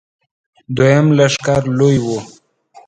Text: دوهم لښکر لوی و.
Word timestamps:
دوهم 0.75 1.05
لښکر 1.17 1.61
لوی 1.77 1.97
و. 2.05 2.07